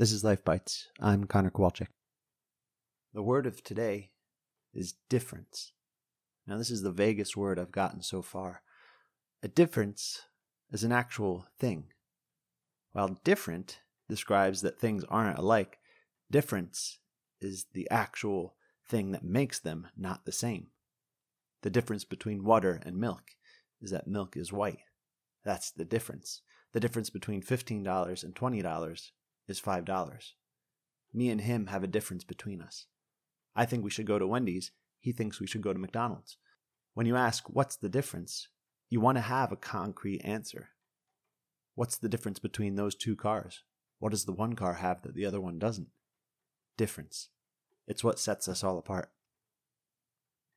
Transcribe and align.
This 0.00 0.12
is 0.12 0.24
Life 0.24 0.42
Bites. 0.46 0.88
I'm 0.98 1.24
Connor 1.24 1.50
Kowalczyk. 1.50 1.88
The 3.12 3.22
word 3.22 3.46
of 3.46 3.62
today 3.62 4.12
is 4.72 4.94
difference. 5.10 5.72
Now, 6.46 6.56
this 6.56 6.70
is 6.70 6.80
the 6.80 6.90
vaguest 6.90 7.36
word 7.36 7.58
I've 7.58 7.70
gotten 7.70 8.00
so 8.00 8.22
far. 8.22 8.62
A 9.42 9.48
difference 9.48 10.22
is 10.72 10.84
an 10.84 10.90
actual 10.90 11.48
thing. 11.58 11.88
While 12.92 13.20
different 13.24 13.80
describes 14.08 14.62
that 14.62 14.80
things 14.80 15.04
aren't 15.04 15.38
alike, 15.38 15.80
difference 16.30 17.00
is 17.38 17.66
the 17.74 17.86
actual 17.90 18.54
thing 18.88 19.12
that 19.12 19.22
makes 19.22 19.58
them 19.58 19.88
not 19.98 20.24
the 20.24 20.32
same. 20.32 20.68
The 21.60 21.68
difference 21.68 22.04
between 22.04 22.42
water 22.42 22.80
and 22.86 22.96
milk 22.96 23.32
is 23.82 23.90
that 23.90 24.08
milk 24.08 24.34
is 24.34 24.50
white. 24.50 24.80
That's 25.44 25.70
the 25.70 25.84
difference. 25.84 26.40
The 26.72 26.80
difference 26.80 27.10
between 27.10 27.42
$15 27.42 28.24
and 28.24 28.34
$20 28.34 29.10
is 29.50 29.60
$5. 29.60 30.32
Me 31.12 31.28
and 31.28 31.40
him 31.40 31.66
have 31.66 31.82
a 31.82 31.88
difference 31.88 32.24
between 32.24 32.62
us. 32.62 32.86
I 33.54 33.66
think 33.66 33.82
we 33.82 33.90
should 33.90 34.06
go 34.06 34.18
to 34.18 34.26
Wendy's. 34.26 34.70
He 35.00 35.12
thinks 35.12 35.40
we 35.40 35.46
should 35.46 35.62
go 35.62 35.72
to 35.72 35.78
McDonald's. 35.78 36.36
When 36.94 37.06
you 37.06 37.16
ask, 37.16 37.44
what's 37.48 37.76
the 37.76 37.88
difference? 37.88 38.48
You 38.88 39.00
want 39.00 39.16
to 39.16 39.22
have 39.22 39.52
a 39.52 39.56
concrete 39.56 40.20
answer. 40.22 40.70
What's 41.74 41.96
the 41.96 42.08
difference 42.08 42.38
between 42.38 42.76
those 42.76 42.94
two 42.94 43.16
cars? 43.16 43.62
What 43.98 44.10
does 44.10 44.24
the 44.24 44.32
one 44.32 44.54
car 44.54 44.74
have 44.74 45.02
that 45.02 45.14
the 45.14 45.26
other 45.26 45.40
one 45.40 45.58
doesn't? 45.58 45.88
Difference. 46.76 47.28
It's 47.86 48.04
what 48.04 48.18
sets 48.18 48.48
us 48.48 48.62
all 48.64 48.78
apart. 48.78 49.10